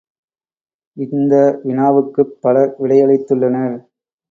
[0.97, 1.33] இந்த
[1.65, 3.77] வினாவுக்குப் பலர் விடையளித்துள்ளனர்.